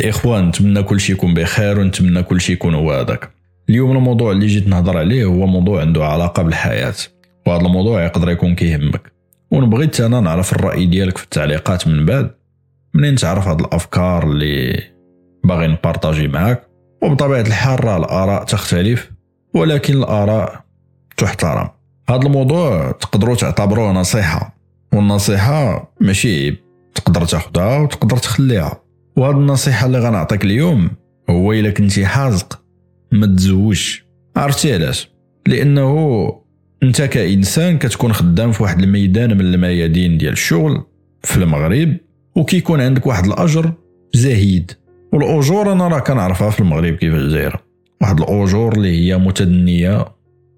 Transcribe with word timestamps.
الإخوان 0.00 0.48
نتمنى 0.48 0.82
كل 0.82 1.00
شيء 1.00 1.16
يكون 1.16 1.34
بخير 1.34 1.78
ونتمنى 1.78 2.22
كل 2.22 2.40
شيء 2.40 2.56
يكون 2.56 2.74
هو 2.74 2.92
هذاك. 2.92 3.30
اليوم 3.68 3.96
الموضوع 3.96 4.32
اللي 4.32 4.46
جيت 4.46 4.68
نهضر 4.68 4.98
عليه 4.98 5.24
هو 5.24 5.46
موضوع 5.46 5.80
عنده 5.80 6.04
علاقة 6.04 6.42
بالحياة. 6.42 6.94
وهذا 7.46 7.66
الموضوع 7.66 8.04
يقدر 8.04 8.30
يكون 8.30 8.54
كيهمك. 8.54 9.12
ونبغيت 9.50 10.00
أنا 10.00 10.20
نعرف 10.20 10.52
الرأي 10.52 10.86
ديالك 10.86 11.18
في 11.18 11.24
التعليقات 11.24 11.88
من 11.88 12.06
بعد. 12.06 12.30
منين 12.94 13.14
تعرف 13.14 13.48
هاد 13.48 13.60
الأفكار 13.60 14.30
اللي 14.30 14.82
باغي 15.44 15.66
نبارطاجي 15.66 16.28
معاك؟ 16.28 16.62
وبطبيعة 17.02 17.40
الحال 17.40 17.84
راه 17.84 17.96
الآراء 17.96 18.44
تختلف 18.44 19.10
ولكن 19.54 19.94
الآراء 19.94 20.64
تحترم. 21.16 21.68
هذا 22.08 22.22
الموضوع 22.22 22.90
تقدروا 22.90 23.34
تعتبروه 23.34 23.92
نصيحة. 23.92 24.54
والنصيحة 24.92 25.90
ماشي 26.00 26.44
عيب 26.44 26.56
تقدر 26.94 27.24
تاخذها 27.24 27.78
وتقدر 27.78 28.16
تخليها. 28.16 28.89
وهاد 29.20 29.34
النصيحه 29.34 29.86
اللي 29.86 29.98
غنعطيك 29.98 30.44
اليوم 30.44 30.90
هو 31.30 31.52
إلا 31.52 31.70
كنتي 31.70 32.06
حازق 32.06 32.62
ما 33.12 33.26
تزوجش. 33.26 34.04
عرفتي 34.36 34.74
علاش؟ 34.74 35.10
لأنه 35.46 36.32
أنت 36.82 37.02
كإنسان 37.02 37.78
كتكون 37.78 38.12
خدام 38.12 38.52
في 38.52 38.62
واحد 38.62 38.82
الميدان 38.82 39.36
من 39.36 39.40
الميادين 39.40 40.18
ديال 40.18 40.32
الشغل 40.32 40.82
في 41.22 41.36
المغرب 41.36 41.96
وكيكون 42.36 42.80
عندك 42.80 43.06
واحد 43.06 43.26
الأجر 43.26 43.72
زهيد 44.14 44.72
والأجور 45.12 45.72
أنا 45.72 45.88
راه 45.88 45.98
كنعرفها 45.98 46.50
في 46.50 46.60
المغرب 46.60 46.94
كيفاش 46.94 47.22
دايره 47.22 47.62
واحد 48.00 48.20
الأجور 48.20 48.72
اللي 48.72 48.88
هي 48.88 49.18
متدنية 49.18 50.04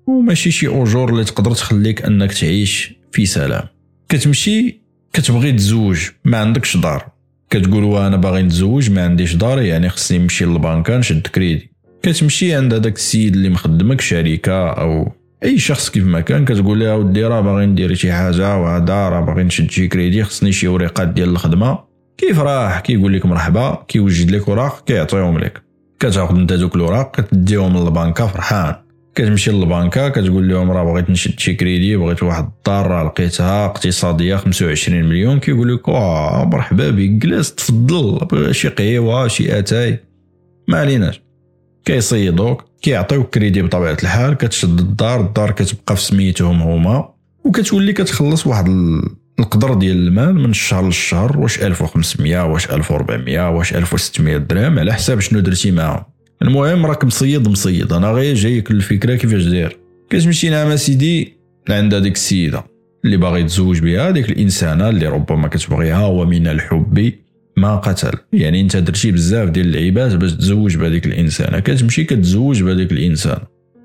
وماشي 0.06 0.50
شي 0.50 0.68
أجور 0.68 1.10
اللي 1.10 1.24
تقدر 1.24 1.50
تخليك 1.50 2.04
أنك 2.04 2.32
تعيش 2.32 2.94
في 3.12 3.26
سلام. 3.26 3.64
كتمشي 4.08 4.82
كتبغي 5.12 5.52
تزوج 5.52 6.08
ما 6.24 6.38
عندكش 6.38 6.76
دار. 6.76 7.12
كتقول 7.52 7.96
أنا 7.96 8.16
باغي 8.16 8.42
نتزوج 8.42 8.90
ما 8.90 9.04
عنديش 9.04 9.34
دار 9.34 9.62
يعني 9.62 9.88
خصني 9.88 10.18
نمشي 10.18 10.44
للبنكه 10.44 10.96
نشد 10.96 11.26
كريدي 11.26 11.72
كتمشي 12.02 12.54
عند 12.54 12.74
هذاك 12.74 12.96
السيد 12.96 13.34
اللي 13.34 13.48
مخدمك 13.48 14.00
شركه 14.00 14.70
أو 14.70 15.12
أي 15.44 15.58
شخص 15.58 15.90
كيف 15.90 16.04
ما 16.04 16.20
كان 16.20 16.44
كتقول 16.44 16.80
له 16.80 16.92
اودي 16.92 17.24
راه 17.24 17.40
باغي 17.40 17.66
ندير 17.66 17.94
شي 17.94 18.12
حاجة 18.12 18.56
وهذا 18.56 19.08
راه 19.08 19.20
باغي 19.20 19.42
نشد 19.42 19.70
شي 19.70 19.88
كريدي 19.88 20.24
خصني 20.24 20.52
شي 20.52 20.68
وريقات 20.68 21.08
ديال 21.08 21.28
الخدمة. 21.28 21.78
كيف 22.18 22.38
راح؟ 22.38 22.80
كيقول 22.80 23.12
لك 23.12 23.26
مرحبا 23.26 23.84
كيوجد 23.88 24.30
لك 24.30 24.48
وراق 24.48 24.84
كيعطيهم 24.84 25.38
لك. 25.38 25.62
كتأخذ 26.00 26.36
أنت 26.36 26.52
دوك 26.52 26.76
الوراق 26.76 27.20
كتديهم 27.20 27.84
للبنكه 27.84 28.26
فرحان. 28.26 28.74
كتمشي 29.14 29.50
للبنكة 29.50 30.08
كتقول 30.08 30.48
لهم 30.48 30.70
راه 30.70 30.84
بغيت 30.84 31.10
نشد 31.10 31.40
شي 31.40 31.54
كريدي 31.54 31.96
بغيت 31.96 32.22
واحد 32.22 32.44
الدار 32.44 32.86
راه 32.86 33.04
لقيتها 33.04 33.64
اقتصادية 33.66 34.36
25 34.36 35.04
مليون. 35.04 35.40
كيقول 35.40 35.74
لك 35.74 35.88
واه 35.88 36.44
مرحبا 36.44 36.90
بك 36.90 37.10
جلس 37.10 37.54
تفضل 37.54 38.54
شي 38.54 38.68
قهيوه 38.68 39.28
شي 39.28 39.58
آتاي. 39.58 39.98
ما 40.68 40.78
عليناش. 40.78 41.22
كيصيدوك 41.84 42.64
كيعطيوك 42.82 43.34
كريدي 43.34 43.62
بطبيعة 43.62 43.96
الحال 44.02 44.34
كتشد 44.34 44.78
الدار 44.78 45.20
الدار 45.20 45.50
كتبقى 45.50 45.96
في 45.96 46.02
سميتهم 46.02 46.62
هما 46.62 47.08
وكتولي 47.44 47.92
كتخلص 47.92 48.46
واحد 48.46 48.68
القدر 49.38 49.74
ديال 49.74 49.96
المال 49.96 50.34
من 50.34 50.50
الشهر 50.50 50.84
للشهر 50.84 51.38
واش 51.38 51.62
1500 51.62 52.44
واش 52.44 52.70
1400 52.70 53.50
واش 53.50 53.74
1600 53.74 54.36
درهم 54.36 54.78
على 54.78 54.92
حساب 54.92 55.20
شنو 55.20 55.40
درتي 55.40 55.70
معاهم. 55.70 56.04
المهم 56.42 56.86
راك 56.86 57.04
مصيد 57.04 57.48
مصيد. 57.48 57.92
أنا 57.92 58.10
غير 58.10 58.34
جايك 58.34 58.70
الفكرة 58.70 59.14
كيفاش 59.14 59.44
داير. 59.44 59.78
كتمشي 60.10 60.50
نعم 60.50 60.76
سيدي 60.76 61.36
لعند 61.68 61.94
هذيك 61.94 62.14
السيدة 62.14 62.64
اللي 63.04 63.16
باغي 63.16 63.40
يتزوج 63.40 63.80
بها 63.80 64.08
هذيك 64.08 64.30
الإنسانة 64.30 64.88
اللي 64.88 65.06
ربما 65.06 65.48
كتبغيها 65.48 66.06
ومن 66.06 66.46
الحب 66.46 67.12
ما 67.56 67.76
قتل. 67.76 68.18
يعني 68.32 68.60
أنت 68.60 68.76
درتي 68.76 69.12
بزاف 69.12 69.48
ديال 69.48 69.66
اللعيبات 69.66 70.12
باش 70.14 70.32
تزوج 70.32 70.76
بهذيك 70.76 71.06
الإنسانة. 71.06 71.60
كتمشي 71.60 72.04
كتزوج 72.04 72.62
بهذيك 72.62 72.92
الانسان 72.92 73.38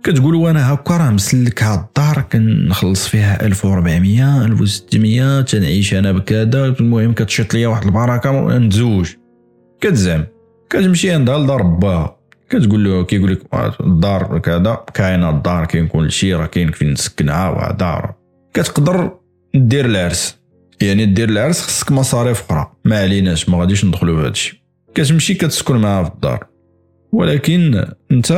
كتقول 0.04 0.36
وأنا 0.36 0.74
هكا 0.74 0.98
راه 0.98 1.12
مسلك 1.12 1.64
هاد 1.64 1.80
الدار 1.80 2.22
كنخلص 2.32 3.08
فيها 3.08 3.46
1400 3.46 4.46
1600 4.46 5.42
تنعيش 5.42 5.94
أنا 5.94 6.12
بكذا. 6.12 6.66
المهم 6.80 7.14
كتشط 7.14 7.54
ليا 7.54 7.68
واحد 7.68 7.86
البركة 7.86 8.58
نتزوج 8.58 9.10
كتزعم. 9.82 10.26
كتمشي 10.70 11.12
عندها 11.12 11.38
لدار 11.38 11.62
باها 11.62 12.17
كتقول 12.50 12.84
له 12.84 13.04
كيقول 13.04 13.32
لك 13.32 13.42
الدار 13.82 14.40
كذا 14.40 14.84
كاينة 14.94 15.30
الدار 15.30 15.66
كاين 15.66 15.88
كلشي 15.88 16.34
راه 16.34 16.46
كاين 16.46 16.72
فين 16.72 16.92
نسكنها 16.92 17.50
وهذا 17.50 18.16
كتقدر 18.54 19.12
دير 19.56 19.86
العرس. 19.86 20.38
يعني 20.82 21.06
دير 21.06 21.30
العرس 21.30 21.62
خصك 21.62 21.92
مصاريف 21.92 22.44
أخرى. 22.52 22.72
ما 22.86 23.00
عليناش 23.00 23.50
ما 23.50 23.58
غاديش 23.58 23.86
ندخلوا 23.86 24.22
في 24.22 24.28
هادشي. 24.28 24.64
كتمشي 24.96 25.34
كتسكن 25.34 25.76
معاها 25.76 26.04
في 26.04 26.10
الدار. 26.10 26.48
ولكن 27.12 27.86
أنت 28.12 28.32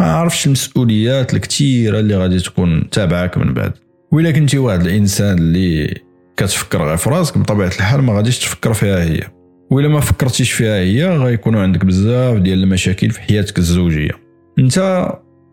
ما 0.00 0.06
عارفش 0.06 0.46
المسؤوليات 0.46 1.34
الكثيره 1.34 2.00
اللي 2.00 2.16
غادي 2.16 2.38
تكون 2.38 2.90
تابعك 2.90 3.38
من 3.38 3.54
بعد. 3.54 3.72
وإلا 4.12 4.30
كنتي 4.30 4.58
واحد 4.58 4.80
الإنسان 4.80 5.38
اللي 5.38 6.00
كتفكر 6.36 6.84
غير 6.84 6.96
في 6.96 7.10
راسك 7.10 7.38
بطبيعة 7.38 7.68
الحال 7.68 8.02
ما 8.02 8.16
غاديش 8.16 8.38
تفكر 8.38 8.72
فيها 8.72 9.04
هي. 9.04 9.39
وإلا 9.70 9.88
ما 9.88 10.00
فكرتيش 10.00 10.52
فيها 10.52 10.76
هي 10.76 11.16
غيكونوا 11.16 11.62
عندك 11.62 11.84
بزاف 11.84 12.38
ديال 12.38 12.62
المشاكل 12.62 13.10
في 13.10 13.20
حياتك 13.20 13.58
الزوجية. 13.58 14.10
أنت 14.58 15.08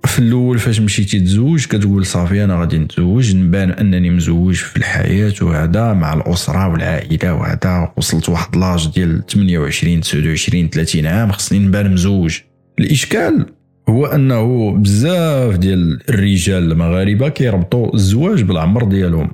في 0.06 0.20
الأول 0.20 0.60
فاش 0.60 0.80
مشيتي 0.80 1.20
تزوج 1.20 1.66
كتقول 1.66 2.06
صافي 2.06 2.44
أنا 2.44 2.60
غادي 2.60 2.78
نتزوج. 2.78 3.36
نبان 3.36 3.72
أنني 3.72 4.10
مزوج 4.10 4.56
في 4.56 4.78
الحياة 4.78 5.34
وهذا 5.42 5.94
مع 5.94 6.14
الأسرة 6.14 6.68
والعائلة 6.68 7.34
وهذا 7.34 7.94
وصلت 7.98 8.30
واحد 8.30 8.56
لاج 8.56 8.92
ديال 8.96 9.26
28 9.26 10.02
29 10.02 10.70
30 10.70 11.06
عام 11.06 11.32
خصني 11.32 11.60
نبان 11.60 11.94
مزوج. 11.94 12.40
الإشكال 12.80 13.46
هو 13.90 14.06
أنه 14.06 14.72
بزاف 14.72 15.58
ديال 15.58 16.10
الرجال 16.10 16.72
المغاربة 16.72 17.30
كيربطوا 17.30 17.94
الزواج 17.94 18.42
بالعمر 18.42 18.84
ديالهم. 18.84 19.32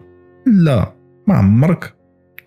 لا 0.48 0.94
ما 1.28 1.36
عمرك 1.36 1.94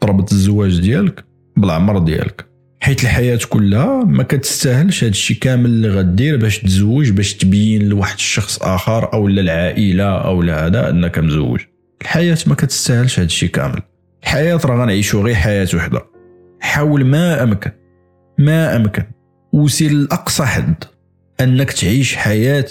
تربط 0.01 0.33
الزواج 0.33 0.81
ديالك. 0.81 1.26
بالعمر 1.57 1.99
ديالك. 1.99 2.47
حيت 2.81 3.03
الحياة 3.03 3.39
كلها 3.49 4.05
ما 4.05 4.23
كتستاهلش 4.23 5.05
هذا 5.05 5.11
الشيء 5.11 5.37
كامل 5.37 5.67
اللي 5.67 5.89
غدير 5.89 6.37
باش 6.37 6.59
تزوج 6.59 7.11
باش 7.11 7.35
تبين 7.35 7.89
لواحد 7.89 8.15
الشخص 8.15 8.59
آخر 8.63 9.13
أو 9.13 9.29
العائلة 9.29 10.05
أو 10.05 10.43
هذا 10.43 10.91
أنك 10.91 11.19
مزوج. 11.19 11.61
الحياة 12.03 12.39
ما 12.47 12.55
كتستاهلش 12.55 13.19
هذا 13.19 13.27
الشيء 13.27 13.49
كامل. 13.49 13.83
الحياة 14.23 14.61
راه 14.65 14.83
غنعيشوا 14.83 15.23
غير 15.23 15.35
حياة 15.35 15.69
وحدة. 15.75 16.03
حاول 16.61 17.05
ما 17.05 17.43
أمكن 17.43 17.71
ما 18.39 18.77
أمكن 18.77 19.03
وسير 19.53 19.93
لأقصى 19.93 20.45
حد 20.45 20.85
أنك 21.41 21.73
تعيش 21.73 22.17
حياة 22.17 22.67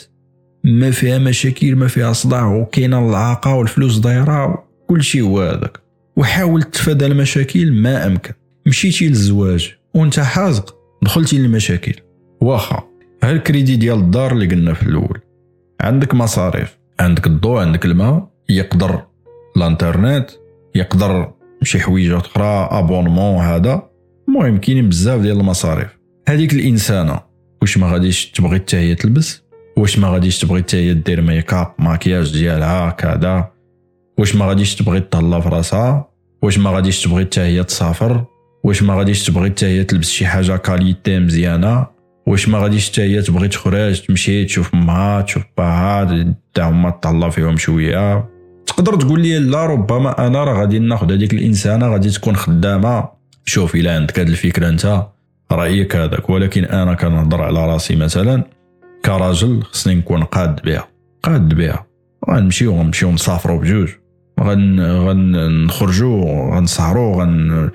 ما 0.64 0.92
فيها 0.92 1.18
مشاكل 1.18 1.76
ما 1.76 1.88
فيها 1.88 2.14
صداع 2.14 2.56
وكاينة 2.56 3.10
العاقة 3.10 3.56
والفلوس 3.56 3.98
دايره 3.98 4.68
كل 4.88 5.04
شيء 5.04 5.22
هو 5.22 5.42
هذاك. 5.42 5.78
وحاول 6.18 6.64
تفادى 6.64 7.06
المشاكل 7.06 7.72
ما 7.72 8.08
أمكن. 8.08 8.34
مشيتي 8.68 9.08
للزواج 9.08 9.76
وانت 9.94 10.20
حازق 10.20 10.76
دخلتي 11.02 11.38
للمشاكل. 11.38 11.94
واخا 12.42 12.84
ها 13.24 13.32
الكريدي 13.32 13.76
ديال 13.76 13.98
الدار 13.98 14.32
اللي 14.32 14.48
قلنا 14.48 14.74
في 14.74 14.84
الأول؟ 14.84 15.20
عندك 15.82 16.14
مصاريف 16.14 16.78
عندك 17.00 17.28
الضوء 17.28 17.60
عندك 17.62 17.86
الماء 17.86 18.28
يقدر 18.50 19.04
الانترنت 19.58 20.30
يقدر 20.76 21.32
شي 21.64 21.80
حويجات 21.80 22.26
أخرى 22.26 22.68
أبونمون 22.72 23.44
هذا. 23.44 23.90
المهم 24.28 24.58
كاينين 24.58 24.90
بزاف 24.90 25.22
ديال 25.22 25.40
المصاريف. 25.40 25.98
هذيك 26.28 26.54
الإنسانة 26.54 27.20
واش 27.62 27.78
ما 27.78 27.92
غاديش 27.92 28.32
تبغي 28.32 28.56
حتى 28.56 28.78
هي 28.78 28.96
تلبس؟ 28.96 29.44
واش 29.78 30.00
ما 30.00 30.08
غاديش 30.08 30.40
تبغي 30.40 30.62
حتى 30.62 30.78
هي 30.78 30.94
دير 30.94 31.22
ميكاب 31.22 31.74
ماكياج 31.80 32.32
ديالها 32.32 32.90
كذا؟ 32.90 33.52
واش 34.20 34.36
ما 34.36 34.46
غاديش 34.46 34.76
تبغي 34.76 35.00
تهلا 35.00 35.40
في 35.40 35.50
راسها؟ 35.50 36.10
واش 36.42 36.58
ما 36.58 36.72
غاديش 36.72 37.04
تبغي 37.04 37.26
حتى 37.26 37.42
هي 37.42 37.64
تسافر؟ 37.64 38.26
واش 38.66 38.84
ما 38.84 38.96
غاديش 38.96 39.26
تبغي 39.26 39.50
حتى 39.50 39.66
هي 39.66 39.84
تلبس 39.84 40.10
شي 40.10 40.26
حاجة 40.26 40.58
qualité 40.58 41.20
مزيانة؟ 41.20 41.88
واش 42.28 42.50
ما 42.50 42.60
غاديش 42.60 42.90
حتى 42.90 43.02
هي 43.02 43.22
تبغي 43.22 43.48
تخرج 43.48 44.02
تمشي 44.02 44.46
تشوف 44.46 44.74
امها 44.74 45.22
تشوف 45.22 45.44
باها 45.58 46.34
تا 46.54 46.64
هما 46.64 46.90
تهلا 46.90 47.30
فيهم 47.30 47.58
شوية. 47.58 48.30
تقدر 48.66 48.96
تقول 48.96 49.22
لي 49.22 49.40
لا 49.40 49.66
ربما 49.66 50.28
أنا 50.28 50.44
راه 50.44 50.60
غادي 50.60 50.80
ناخذ 50.80 51.12
هذيك 51.12 51.34
الإنسانة 51.34 51.88
غادي 51.88 52.10
تكون 52.10 52.36
خدامة. 52.36 53.10
شوف 53.46 53.76
إلا 53.76 53.96
عندك 53.96 54.20
هذه 54.20 54.28
الفكرة 54.28 54.70
أنت 54.70 55.08
رأيك 55.52 55.96
هذاك. 55.96 56.30
ولكن 56.30 56.66
أنا 56.66 56.94
كنهضر 56.94 57.42
على 57.42 57.66
راسي 57.66 57.96
مثلا 57.96 58.44
كراجل 59.06 59.64
خصني 59.64 59.96
نكون 59.96 60.24
قاد 60.24 60.62
بها. 60.62 60.88
قاد 61.24 61.54
بها. 61.54 61.86
غنمشيو 62.30 62.80
غنمشيو 62.80 63.12
نسافروا 63.12 63.60
بجوج. 63.60 63.90
غن 64.40 64.82
غنخرجوا 64.82 66.56
غنسهروا 66.56 67.22
غن 67.22 67.70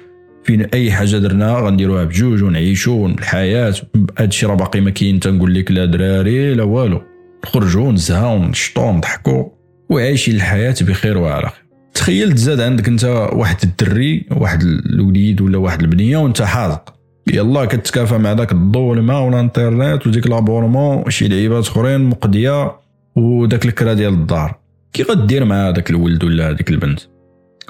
فين 0.51 0.63
أي 0.63 0.93
حاجة 0.93 1.17
درناها 1.17 1.61
غنديروها 1.61 2.05
بجوج 2.05 2.43
ونعيشوا 2.43 3.09
الحياة 3.09 3.75
هادشي 4.19 4.47
راه 4.47 4.55
باقي 4.55 4.81
ما 4.81 4.91
كاين 4.91 5.21
تنقول 5.21 5.55
لك 5.55 5.71
لا 5.71 5.85
دراري 5.85 6.55
لا 6.55 6.63
والو. 6.63 7.03
نخرجوا 7.45 7.93
نزهاو 7.93 8.45
نشطوا 8.45 8.93
نضحكوا 8.93 9.45
وعايشين 9.91 10.35
الحياة 10.35 10.75
بخير 10.81 11.19
وعلى 11.19 11.49
خير 11.49 11.65
تخيل 11.95 12.33
تزاد 12.33 12.61
عندك 12.61 12.89
أنت 12.89 13.05
واحد 13.33 13.57
الدري 13.65 14.27
واحد 14.31 14.63
الوليد 14.63 15.41
ولا 15.41 15.59
واحد 15.59 15.81
البنية 15.81 16.17
وأنت 16.17 16.43
حازق. 16.43 16.95
يلا 17.33 17.65
كتكافى 17.65 18.19
مع 18.19 18.33
داك 18.33 18.53
الضو 18.53 18.81
والماء 18.81 19.23
والانترنت 19.23 20.07
وديك 20.07 20.27
l'abonnement 20.27 21.11
شي 21.11 21.29
لعيبات 21.29 21.67
أخرين 21.67 22.01
مقضية 22.01 22.77
وداك 23.17 23.67
الكرا 23.67 23.95
ديال 23.95 24.13
الدار. 24.13 24.59
كي 24.93 25.03
غدير 25.03 25.45
مع 25.45 25.71
داك 25.71 25.91
الولد 25.91 26.25
ولا 26.25 26.51
هذيك 26.51 26.71
البنت؟ 26.71 27.01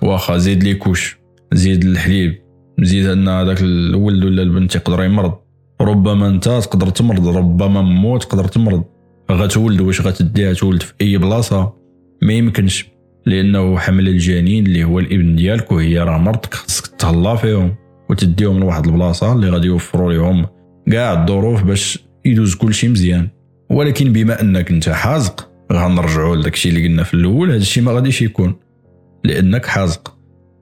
واخا 0.03 0.37
زيد 0.37 0.63
لي 0.65 0.75
couches 0.75 1.19
زيد 1.53 1.85
الحليب. 1.85 2.50
زيد 2.83 3.07
ان 3.07 3.29
هذاك 3.29 3.61
الولد 3.63 4.25
ولا 4.25 4.43
البنت 4.43 4.75
يقدر 4.75 5.05
يمرض. 5.05 5.33
ربما 5.81 6.29
انت 6.29 6.45
تقدر 6.45 6.89
تمرض 6.89 7.29
ربما 7.29 7.83
مو 7.83 8.19
تقدر 8.19 8.45
تمرض. 8.45 8.85
غتولد 9.31 9.81
واش 9.81 10.01
غتديها 10.01 10.53
تولد 10.53 10.83
في 10.83 10.93
أي 11.01 11.19
بلاصة؟ 11.19 11.73
ما 12.23 12.33
يمكنش 12.33 12.87
لأنه 13.27 13.79
حمل 13.79 14.09
الجنين 14.09 14.67
اللي 14.67 14.85
هو 14.85 14.99
الإبن 14.99 15.37
ديالك 15.37 15.73
وهي 15.73 15.99
راه 15.99 16.19
مرضك 16.19 16.55
خصك 16.55 16.87
تهلا 16.87 17.37
فيهم 17.37 17.75
وتديهم 18.11 18.61
لواحد 18.61 18.87
البلاصة 18.87 19.33
اللي 19.33 19.51
غادي 19.51 19.67
يوفروا 19.67 20.13
لهم 20.13 20.47
كاع 20.93 21.23
الظروف 21.23 21.63
باش 21.63 21.99
يدوز 22.25 22.55
كلشي 22.55 22.89
مزيان. 22.89 23.29
ولكن 23.71 24.13
بما 24.13 24.41
أنك 24.41 24.71
أنت 24.71 24.89
حازق 24.89 25.51
غنرجعوا 25.73 26.37
لداكشي 26.37 26.69
اللي 26.69 26.89
قلنا 26.89 27.03
في 27.03 27.15
الأول 27.15 27.51
هادشي 27.51 27.81
ما 27.81 27.93
غاديش 27.93 28.23
يكون. 28.23 28.55
لأنك 29.25 29.67
حازق. 29.67 30.17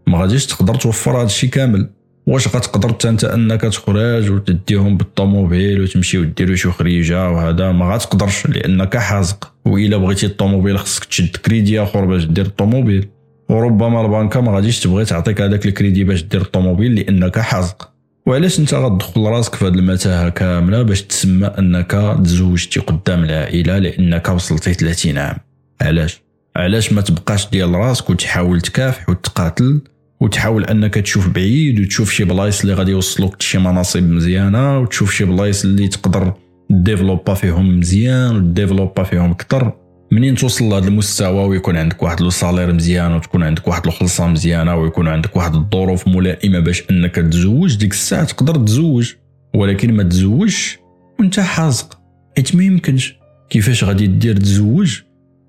ما 0.07 0.19
غاديش 0.19 0.47
تقدر 0.47 0.75
توفر 0.75 1.21
هادشي 1.23 1.49
كامل. 1.49 1.91
واش 2.29 2.49
غتقدر 2.49 3.11
انت 3.11 3.25
انك 3.25 3.61
تخرج 3.61 4.31
وتديهم 4.31 4.97
بالطوموبيل 4.97 5.81
وتمشي 5.81 6.19
وديروا 6.19 6.57
شي 6.57 6.71
خريجة 6.71 7.31
وهذا 7.31 7.73
ما 7.73 7.95
غتقدرش 7.95 8.47
لأنك 8.47 8.97
حازق. 8.97 9.53
وإلا 9.65 9.97
بغيتي 9.97 10.27
الطوموبيل 10.27 10.79
خصك 10.79 11.05
تشد 11.05 11.37
كريدي 11.37 11.83
آخر 11.83 12.05
باش 12.05 12.25
دير 12.25 12.47
الطوموبيل. 12.47 13.09
وربما 13.49 14.01
البنكه 14.01 14.41
ما 14.41 14.53
غاديش 14.53 14.81
تبغي 14.81 15.05
تعطيك 15.05 15.41
هذاك 15.41 15.67
الكريدي 15.67 16.05
باش 16.05 16.23
دير 16.23 16.41
الطوموبيل 16.41 16.95
لأنك 16.95 17.39
حازق. 17.39 17.91
وعلاش 18.27 18.59
أنت 18.61 18.75
غتدخل 18.75 19.21
راسك 19.21 19.55
في 19.55 19.65
هذه 19.65 19.75
المتاهة 19.75 20.29
كاملة 20.29 20.83
باش 20.83 21.03
تسمى 21.03 21.47
أنك 21.47 22.17
تزوجتي 22.25 22.81
قدام 22.81 23.25
العائلة 23.25 23.79
لأنك 23.79 24.29
وصلتي 24.29 24.75
30 24.75 25.19
عام؟ 25.19 25.37
علاش؟ 25.81 26.23
علاش 26.57 26.93
ما 26.93 27.01
تبقاش 27.01 27.51
ديال 27.51 27.75
راسك 27.75 28.11
وتحاول 28.11 28.61
تكافح 28.61 29.09
وتقاتل 29.09 29.81
وتحاول 30.21 30.65
أنك 30.65 30.95
تشوف 30.95 31.29
بعيد 31.29 31.81
وتشوف 31.81 32.13
شي 32.13 32.25
بلايص 32.25 32.61
اللي 32.61 32.75
غادي 32.75 32.91
يوصلوك 32.91 33.37
لشي 33.41 33.59
مناصب 33.59 34.03
مزيانة 34.03 34.79
وتشوف 34.79 35.15
شي 35.15 35.25
بلايص 35.25 35.65
اللي 35.65 35.89
تقدر 35.89 36.33
développer 36.71 37.35
فيهم 37.35 37.79
مزيان 37.79 38.37
و 38.37 38.43
développer 38.43 39.03
فيهم 39.03 39.31
أكثر 39.31 39.73
منين 40.13 40.35
توصل 40.35 40.65
لهذا 40.65 40.89
المستوى 40.89 41.49
ويكون 41.49 41.77
عندك 41.77 42.03
واحد 42.03 42.21
لو 42.21 42.31
سالير 42.31 42.73
مزيان 42.73 43.15
وتكون 43.15 43.43
عندك 43.43 43.69
واحد 43.69 43.87
الخلصة 43.87 44.27
مزيانة 44.27 44.77
ويكون 44.77 45.09
عندك 45.09 45.37
واحد 45.37 45.55
الظروف 45.55 46.09
ملائمة 46.09 46.59
باش 46.59 46.83
أنك 46.91 47.15
تزوج 47.15 47.77
ديك 47.77 47.93
الساعة 47.93 48.25
تقدر 48.25 48.57
تزوج. 48.57 49.13
ولكن 49.55 49.93
ما 49.93 50.03
تزوجش 50.03 50.79
وأنت 51.19 51.41
حازق. 51.41 51.99
حيت 52.37 52.57
ما 52.57 52.65
يمكنش. 52.65 53.15
كيفاش 53.51 53.85
غادي 53.85 54.07
دير 54.07 54.37
تزوج؟ 54.37 55.01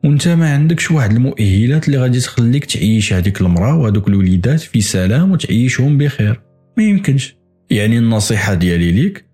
وانت 0.04 0.28
ما 0.28 0.54
عندكش 0.54 0.92
واحد 0.92 1.12
المؤهلات 1.12 1.88
اللي 1.88 1.98
غادي 1.98 2.19
تخليك 2.19 2.66
تعيش 2.66 3.13
هذيك 3.13 3.42
المرأة 3.42 3.78
وهذوك 3.78 4.07
الوليدات 4.07 4.60
في 4.60 4.81
سلام 4.81 5.31
وتعيشهم 5.31 5.98
بخير. 5.98 6.42
ما 6.78 6.84
يمكنش. 6.84 7.36
يعني 7.69 7.98
النصيحة 7.98 8.54
ديالي 8.54 8.92
ليك 8.92 9.25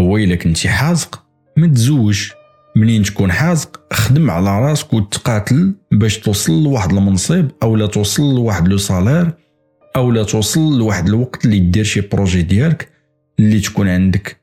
هو 0.00 0.16
إلا 0.16 0.34
كنتي 0.34 0.68
حازق 0.68 1.24
ما 1.56 1.66
تزوج 1.66 2.30
منين 2.76 3.02
تكون 3.02 3.32
حازق 3.32 3.80
خدم 3.92 4.30
على 4.30 4.60
راسك 4.60 4.94
وتقاتل 4.94 5.74
باش 5.92 6.18
توصل 6.18 6.62
لواحد 6.62 6.92
المنصب 6.92 7.48
أو 7.62 7.76
لا 7.76 7.86
توصل 7.86 8.34
لواحد 8.34 8.68
لو 8.68 8.76
سالير 8.76 9.32
أو 9.96 10.10
لا 10.10 10.22
توصل 10.22 10.78
لواحد 10.78 11.08
الوقت 11.08 11.44
اللي 11.44 11.58
دير 11.58 11.84
شي 11.84 12.00
بروجي 12.00 12.42
ديالك 12.42 12.88
اللي 13.38 13.60
تكون 13.60 13.88
عندك 13.88 14.40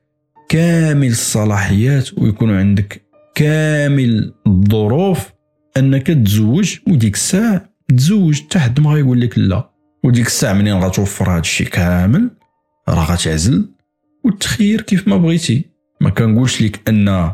كامل 0.49 1.07
الصلاحيات 1.07 2.17
ويكون 2.17 2.57
عندك 2.57 3.01
كامل 3.35 4.33
الظروف 4.47 5.34
أنك 5.77 6.07
تزوج 6.07 6.77
وديك 6.87 7.13
الساعة 7.13 7.69
تزوج 7.97 8.41
حتى 8.41 8.59
حد 8.59 8.79
ما 8.79 8.91
غيقول 8.91 9.21
لك 9.21 9.37
لا. 9.37 9.69
وديك 10.03 10.25
الساعة 10.27 10.53
منين 10.53 10.73
غتوفر 10.73 11.31
هذا 11.31 11.39
الشيء 11.39 11.67
كامل؟ 11.67 12.29
راه 12.89 13.11
غتعزل. 13.11 13.69
وتخير 14.23 14.81
كيف 14.81 15.07
ما 15.07 15.17
بغيتي. 15.17 15.65
ما 16.01 16.09
كنقولش 16.09 16.61
لك 16.61 16.89
أن 16.89 17.31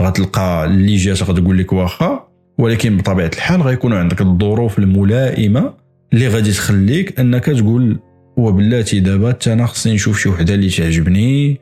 غتلقى 0.00 0.64
اللي 0.64 0.96
جات 0.96 1.22
غتقول 1.22 1.58
لك 1.58 1.72
واخا 1.72 2.28
ولكن 2.58 2.96
بطبيعة 2.96 3.30
الحال 3.34 3.62
غيكون 3.62 3.92
عندك 3.92 4.20
الظروف 4.20 4.78
الملائمة 4.78 5.74
اللي 6.12 6.28
غادي 6.28 6.52
تخليك 6.52 7.20
أنك 7.20 7.44
تقول 7.44 7.98
وبلاتي 8.36 9.00
دابا 9.00 9.36
أنا 9.46 9.66
خصني 9.66 9.94
نشوف 9.94 10.20
شي 10.20 10.28
وحدة 10.28 10.54
اللي 10.54 10.70
تعجبني 10.70 11.60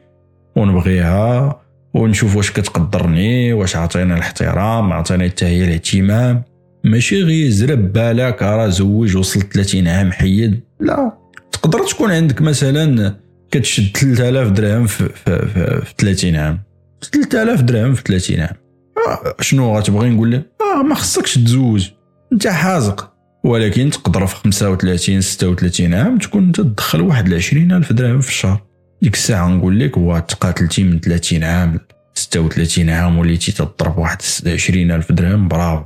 ونبغيها. 0.56 1.62
ونشوف 1.94 2.36
واش 2.36 2.50
كتقدرني 2.50 3.52
واش 3.52 3.76
عطينا 3.76 4.14
الاحترام 4.14 4.92
عطينا 4.92 5.30
هي 5.42 5.64
الاهتمام 5.64 6.42
ماشي 6.84 7.22
غير 7.22 7.50
زرب 7.50 7.92
بالك 7.92 8.42
راه 8.42 8.68
زوج 8.68 9.16
وصلت 9.16 9.52
30 9.52 9.88
عام 9.88 10.12
حيد. 10.12 10.60
لا 10.80 11.12
تقدر 11.52 11.78
تكون 11.78 12.10
عندك 12.12 12.42
مثلا 12.42 13.14
كتشد 13.50 13.96
3000 13.96 14.50
درهم 14.50 14.86
في, 14.86 15.08
في, 15.08 15.46
في, 15.46 15.80
في 15.84 15.94
30 15.98 16.36
عام. 16.36 16.60
3000 17.12 17.60
درهم 17.60 17.94
في 17.94 18.02
30 18.02 18.40
عام. 18.40 18.56
آه 19.08 19.34
شنو 19.40 19.76
غتبغي 19.76 20.10
نقول 20.10 20.32
لك 20.32 20.46
آه 20.60 20.82
ما 20.82 20.94
خصكش 20.94 21.34
تزوج. 21.34 21.88
انت 22.32 22.46
حازق. 22.46 23.12
ولكن 23.44 23.90
تقدر 23.90 24.26
في 24.26 24.36
35 24.36 25.20
36 25.20 25.94
عام 25.94 26.18
تكون 26.18 26.52
تدخل 26.52 27.00
واحد 27.00 27.34
20000 27.34 27.92
درهم 27.92 28.20
في 28.20 28.28
الشهر. 28.28 28.60
ديك 29.02 29.14
الساعة 29.14 29.48
نقول 29.48 29.80
لك 29.80 29.98
هو 29.98 30.18
تقاتلتي 30.18 30.84
من 30.84 31.00
30 31.00 31.44
عام 31.44 31.80
36 32.14 32.90
عام 32.90 33.18
وليتي 33.18 33.52
تضرب 33.52 33.98
واحد 33.98 34.18
20000 34.46 35.12
درهم 35.12 35.48
برافو. 35.48 35.84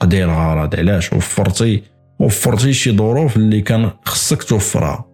قضي 0.00 0.24
الغرض 0.24 0.76
علاش؟ 0.76 1.12
وفرتي 1.12 1.82
وفرتي 2.18 2.72
شي 2.72 2.96
ظروف 2.96 3.36
اللي 3.36 3.60
كان 3.60 3.90
خصك 4.04 4.42
توفرها. 4.42 5.04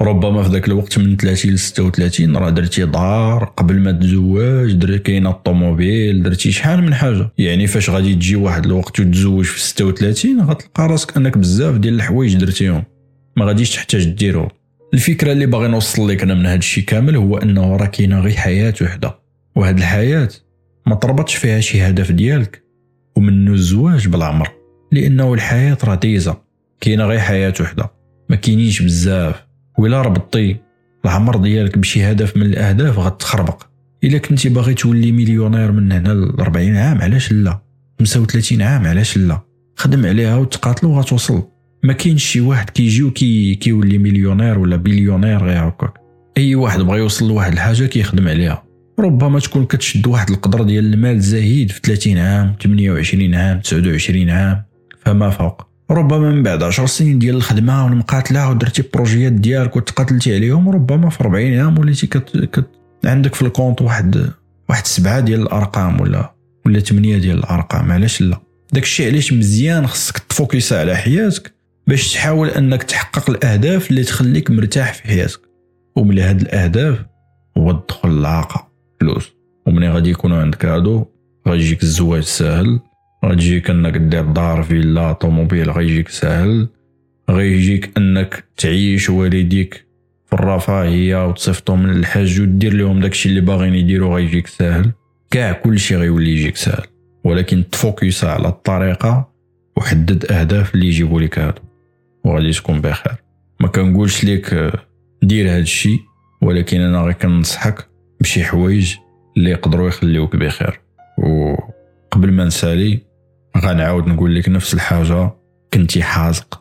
ربما 0.00 0.42
في 0.42 0.48
ذاك 0.48 0.68
الوقت 0.68 0.98
من 0.98 1.16
30 1.16 1.50
ل 1.50 1.58
36 1.58 2.36
راه 2.36 2.50
درتي 2.50 2.86
دار 2.86 3.44
قبل 3.44 3.80
ما 3.80 3.92
تزوج 3.92 4.72
درتي 4.72 4.98
كاينة 4.98 5.30
الطوموبيل 5.30 6.22
درتي 6.22 6.52
شحال 6.52 6.82
من 6.82 6.94
حاجة. 6.94 7.30
يعني 7.38 7.66
فاش 7.66 7.90
غادي 7.90 8.14
تجي 8.14 8.36
واحد 8.36 8.64
الوقت 8.64 9.00
وتزوج 9.00 9.44
في 9.44 9.60
36 9.60 10.40
غتلقى 10.40 10.88
راسك 10.88 11.16
أنك 11.16 11.38
بزاف 11.38 11.74
ديال 11.76 11.94
الحوايج 11.94 12.36
درتيهم. 12.36 12.84
ما 13.36 13.44
غاديش 13.44 13.70
تحتاج 13.70 14.04
ديرهم. 14.04 14.48
الفكرة 14.96 15.32
اللي 15.32 15.46
باغي 15.46 15.68
نوصل 15.68 16.08
لك 16.08 16.22
أنا 16.22 16.34
من 16.34 16.46
هذا 16.46 16.58
الشيء 16.58 16.84
كامل 16.84 17.16
هو 17.16 17.36
أنه 17.36 17.76
راه 17.76 17.86
كاينة 17.86 18.20
غير 18.20 18.36
حياة 18.36 18.74
وحدة 18.82 19.18
وهاد 19.56 19.78
الحياة 19.78 20.28
ما 20.86 20.94
تربطش 20.94 21.34
فيها 21.34 21.60
شي 21.60 21.82
هدف 21.82 22.12
ديالك 22.12 22.62
ومنه 23.16 23.52
الزواج 23.52 24.08
بالعمر 24.08 24.48
لأنه 24.92 25.34
الحياة 25.34 25.78
راه 25.84 25.94
دايزه 25.94 26.36
كاينة 26.80 27.04
غير 27.04 27.18
حياة 27.18 27.54
وحدة 27.60 27.90
ما 28.30 28.36
كاينينش 28.36 28.82
بزاف 28.82 29.46
ولا 29.78 30.02
ربطي 30.02 30.56
العمر 31.04 31.36
ديالك 31.36 31.78
بشي 31.78 32.10
هدف 32.10 32.36
من 32.36 32.42
الأهداف 32.42 32.98
غتخربق. 32.98 33.66
إلا 34.04 34.18
كنتي 34.18 34.48
باغي 34.48 34.74
تولي 34.74 35.12
مليونير 35.12 35.72
من 35.72 35.92
هنا 35.92 36.08
ل 36.08 36.40
40 36.40 36.76
عام 36.76 37.02
علاش 37.02 37.32
لا؟ 37.32 37.60
35 37.98 38.62
عام 38.62 38.86
علاش 38.86 39.18
لا؟ 39.18 39.40
خدم 39.76 40.06
عليها 40.06 40.36
وتقاتل 40.36 40.86
وغتوصل. 40.86 41.42
ما 41.86 41.92
كاينش 41.92 42.24
شي 42.24 42.40
واحد 42.40 42.70
كيجي 42.70 43.02
وكي 43.02 43.54
كيولي 43.54 43.98
مليونير 43.98 44.58
ولا 44.58 44.76
بليونير 44.76 45.44
غير 45.44 45.68
هكاك. 45.68 45.92
أي 46.36 46.54
واحد 46.54 46.80
بغى 46.80 46.98
يوصل 46.98 47.28
لواحد 47.28 47.52
الحاجة 47.52 47.84
كيخدم 47.84 48.28
عليها. 48.28 48.62
ربما 48.98 49.40
تكون 49.40 49.64
كتشد 49.64 50.06
واحد 50.06 50.30
القدر 50.30 50.62
ديال 50.62 50.94
المال 50.94 51.20
زهيد 51.20 51.70
في 51.70 51.80
30 51.84 52.18
عام 52.18 52.54
28 52.62 53.34
عام 53.34 53.60
29 53.60 54.30
عام 54.30 54.62
فما 55.04 55.30
فوق. 55.30 55.66
ربما 55.90 56.30
من 56.30 56.42
بعد 56.42 56.62
10 56.62 56.86
سنين 56.86 57.18
ديال 57.18 57.36
الخدمة 57.36 57.84
والمقاتلة 57.84 58.50
ودرتي 58.50 58.82
بروجيات 58.94 59.32
ديالك 59.32 59.76
وتقاتلتي 59.76 60.34
عليهم 60.34 60.68
ربما 60.68 61.10
في 61.10 61.20
40 61.20 61.58
عام 61.58 61.78
وليتي 61.78 62.06
كت... 62.06 62.36
كت... 62.36 62.70
عندك 63.04 63.34
في 63.34 63.42
ال 63.42 63.48
compte 63.48 63.82
واحد 63.82 64.30
واحد 64.68 64.86
سبعة 64.86 65.20
ديال 65.20 65.42
الأرقام 65.42 66.00
ولا 66.00 66.34
ولا 66.66 66.80
ثمانيه 66.80 67.18
ديال 67.18 67.38
الأرقام. 67.38 67.92
علاش 67.92 68.20
لا؟ 68.20 68.40
داكشي 68.72 69.06
علاش 69.06 69.32
مزيان 69.32 69.86
خصك 69.86 70.18
ت 70.18 70.27
focus 70.27 70.72
على 70.72 70.96
حياتك. 70.96 71.55
باش 71.86 72.12
تحاول 72.12 72.48
انك 72.48 72.82
تحقق 72.82 73.30
الاهداف 73.30 73.90
اللي 73.90 74.04
تخليك 74.04 74.50
مرتاح 74.50 74.94
في 74.94 75.02
حياتك. 75.02 75.40
ومن 75.96 76.18
هاد 76.18 76.40
الاهداف 76.40 77.04
هو 77.58 77.70
الدخول 77.70 78.18
العاقه 78.18 78.68
فلوس. 79.00 79.32
ومنين 79.66 79.90
غادي 79.90 80.10
يكونوا 80.10 80.38
عندك 80.38 80.64
هادو 80.64 81.04
غيجيك 81.48 81.82
الزواج 81.82 82.22
ساهل. 82.22 82.80
غتجيك 83.24 83.70
انك 83.70 83.96
دير 83.96 84.24
دار 84.24 84.62
فيلا 84.62 85.12
طوموبيل 85.12 85.70
غيجيك 85.70 86.08
ساهل. 86.08 86.68
غيجيك 87.30 87.92
انك 87.98 88.44
تعيش 88.56 89.10
والديك 89.10 89.86
في 90.26 90.32
الرفاهية 90.32 91.28
وتصيفطهم 91.28 91.82
من 91.82 91.90
الحج 91.90 92.40
ودير 92.40 92.72
لهم 92.72 93.00
داكشي 93.00 93.28
اللي 93.28 93.40
باغيين 93.40 93.74
يديروا 93.74 94.16
غيجيك 94.16 94.46
ساهل. 94.46 94.92
كاع 95.30 95.52
كلشي 95.52 95.96
غيولي 95.96 96.32
يجيك 96.32 96.56
ساهل. 96.56 96.86
ولكن 97.24 97.70
تفوكيس 97.72 98.24
على 98.24 98.48
الطريقة 98.48 99.28
وحدد 99.76 100.32
اهداف 100.32 100.74
اللي 100.74 100.86
يجيبوا 100.86 101.20
لك 101.20 101.38
هادو. 101.38 101.65
وغادي 102.26 102.50
تكون 102.50 102.80
بخير. 102.80 103.14
ما 103.60 103.68
كنقولش 103.68 104.24
لك 104.24 104.72
دير 105.22 105.50
هاد 105.50 105.60
الشيء 105.60 106.00
ولكن 106.42 106.80
أنا 106.80 107.00
غير 107.00 107.12
كنصحك 107.12 107.88
بشي 108.20 108.44
حوايج 108.44 108.96
اللي 109.36 109.50
يقدروا 109.50 109.88
يخليوك 109.88 110.36
بخير. 110.36 110.80
وقبل 111.18 112.32
ما 112.32 112.44
نسالي 112.44 113.00
غنعاود 113.56 114.06
نقول 114.06 114.34
لك 114.34 114.48
نفس 114.48 114.74
الحاجة 114.74 115.30
كنتي 115.74 116.02
حازق 116.02 116.60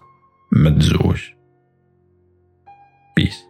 ما 0.51 0.69
تزوج. 0.69 1.22
بيس 3.17 3.43